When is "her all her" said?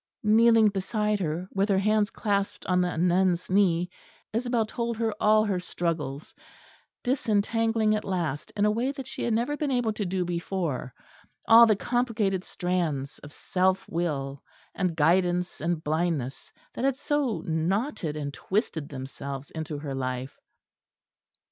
4.97-5.59